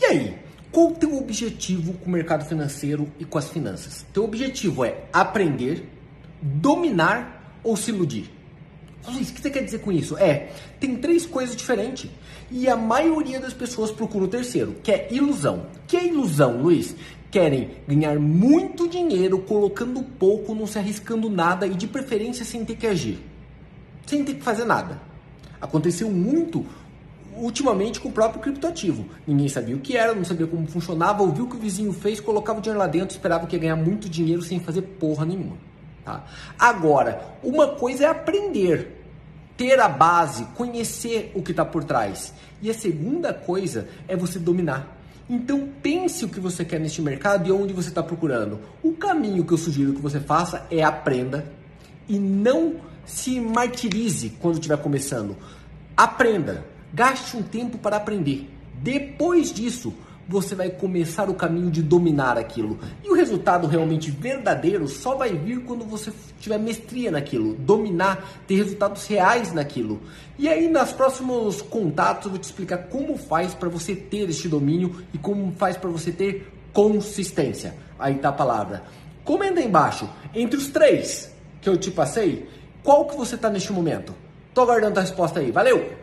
E 0.00 0.04
aí, 0.06 0.38
qual 0.72 0.88
o 0.88 0.94
teu 0.94 1.16
objetivo 1.18 1.92
com 1.94 2.06
o 2.06 2.10
mercado 2.10 2.44
financeiro 2.46 3.06
e 3.18 3.24
com 3.24 3.36
as 3.36 3.50
finanças? 3.50 4.06
Teu 4.14 4.24
objetivo 4.24 4.84
é 4.84 5.04
aprender, 5.12 5.84
dominar 6.40 7.60
ou 7.62 7.76
se 7.76 7.90
iludir? 7.90 8.30
Luiz, 9.06 9.30
o 9.30 9.34
que 9.34 9.40
você 9.40 9.50
quer 9.50 9.64
dizer 9.64 9.80
com 9.80 9.92
isso? 9.92 10.16
É, 10.16 10.52
tem 10.78 10.96
três 10.96 11.26
coisas 11.26 11.56
diferentes. 11.56 12.10
E 12.50 12.68
a 12.68 12.76
maioria 12.76 13.40
das 13.40 13.52
pessoas 13.52 13.90
procura 13.90 14.24
o 14.24 14.28
terceiro, 14.28 14.76
que 14.82 14.90
é 14.90 15.08
ilusão. 15.10 15.66
Que 15.86 15.96
é 15.96 16.06
ilusão, 16.06 16.62
Luiz? 16.62 16.94
Querem 17.30 17.70
ganhar 17.86 18.18
muito 18.18 18.88
dinheiro 18.88 19.38
colocando 19.40 20.02
pouco, 20.02 20.54
não 20.54 20.66
se 20.66 20.78
arriscando 20.78 21.28
nada 21.28 21.66
e 21.66 21.74
de 21.74 21.86
preferência 21.86 22.44
sem 22.44 22.64
ter 22.64 22.76
que 22.76 22.86
agir. 22.86 23.18
Sem 24.06 24.24
ter 24.24 24.34
que 24.34 24.42
fazer 24.42 24.64
nada. 24.64 25.00
Aconteceu 25.60 26.10
muito 26.10 26.64
ultimamente 27.36 28.00
com 28.00 28.08
o 28.08 28.12
próprio 28.12 28.40
criptoativo. 28.40 29.06
Ninguém 29.26 29.48
sabia 29.48 29.76
o 29.76 29.80
que 29.80 29.96
era, 29.96 30.14
não 30.14 30.24
sabia 30.24 30.46
como 30.46 30.66
funcionava, 30.66 31.22
ouviu 31.22 31.44
o 31.44 31.48
que 31.48 31.56
o 31.56 31.58
vizinho 31.58 31.92
fez, 31.92 32.20
colocava 32.20 32.58
o 32.58 32.62
dinheiro 32.62 32.78
lá 32.78 32.86
dentro, 32.86 33.10
esperava 33.10 33.46
que 33.46 33.56
ia 33.56 33.60
ganhar 33.60 33.76
muito 33.76 34.08
dinheiro 34.08 34.42
sem 34.42 34.60
fazer 34.60 34.82
porra 34.82 35.24
nenhuma. 35.24 35.56
Tá? 36.04 36.24
Agora, 36.58 37.36
uma 37.42 37.68
coisa 37.68 38.04
é 38.04 38.06
aprender, 38.08 39.04
ter 39.56 39.78
a 39.78 39.88
base, 39.88 40.44
conhecer 40.56 41.32
o 41.34 41.42
que 41.42 41.50
está 41.50 41.64
por 41.64 41.84
trás. 41.84 42.32
E 42.62 42.70
a 42.70 42.74
segunda 42.74 43.32
coisa 43.32 43.88
é 44.08 44.16
você 44.16 44.38
dominar. 44.38 44.98
Então 45.28 45.68
pense 45.80 46.24
o 46.24 46.28
que 46.28 46.40
você 46.40 46.64
quer 46.64 46.80
neste 46.80 47.00
mercado 47.00 47.48
e 47.48 47.52
onde 47.52 47.72
você 47.72 47.88
está 47.88 48.02
procurando. 48.02 48.58
O 48.82 48.94
caminho 48.94 49.44
que 49.44 49.52
eu 49.52 49.58
sugiro 49.58 49.92
que 49.92 50.00
você 50.00 50.18
faça 50.18 50.66
é 50.70 50.82
aprenda 50.82 51.44
e 52.08 52.18
não 52.18 52.76
se 53.06 53.40
martirize 53.40 54.30
quando 54.40 54.54
estiver 54.54 54.76
começando. 54.78 55.36
Aprenda, 55.96 56.64
gaste 56.92 57.36
um 57.36 57.42
tempo 57.42 57.78
para 57.78 57.96
aprender. 57.96 58.48
Depois 58.74 59.52
disso, 59.52 59.94
você 60.30 60.54
vai 60.54 60.70
começar 60.70 61.28
o 61.28 61.34
caminho 61.34 61.70
de 61.70 61.82
dominar 61.82 62.38
aquilo. 62.38 62.78
E 63.02 63.10
o 63.10 63.14
resultado 63.14 63.66
realmente 63.66 64.12
verdadeiro 64.12 64.86
só 64.86 65.16
vai 65.16 65.30
vir 65.30 65.64
quando 65.64 65.84
você 65.84 66.12
tiver 66.38 66.58
mestria 66.58 67.10
naquilo, 67.10 67.54
dominar, 67.54 68.40
ter 68.46 68.54
resultados 68.54 69.06
reais 69.08 69.52
naquilo. 69.52 70.00
E 70.38 70.48
aí, 70.48 70.68
nos 70.68 70.92
próximos 70.92 71.60
contatos, 71.60 72.26
eu 72.26 72.30
vou 72.30 72.38
te 72.38 72.44
explicar 72.44 72.78
como 72.84 73.18
faz 73.18 73.54
para 73.54 73.68
você 73.68 73.94
ter 73.94 74.30
este 74.30 74.48
domínio 74.48 75.02
e 75.12 75.18
como 75.18 75.52
faz 75.56 75.76
para 75.76 75.90
você 75.90 76.12
ter 76.12 76.48
consistência. 76.72 77.74
Aí 77.98 78.14
tá 78.14 78.28
a 78.28 78.32
palavra. 78.32 78.84
Comenta 79.24 79.60
aí 79.60 79.66
embaixo, 79.66 80.08
entre 80.32 80.56
os 80.56 80.68
três 80.68 81.34
que 81.60 81.68
eu 81.68 81.76
te 81.76 81.90
passei, 81.90 82.48
qual 82.82 83.04
que 83.06 83.16
você 83.16 83.34
está 83.34 83.50
neste 83.50 83.72
momento? 83.72 84.14
Tô 84.54 84.62
aguardando 84.62 84.98
a 84.98 85.02
resposta 85.02 85.40
aí. 85.40 85.50
Valeu! 85.50 85.98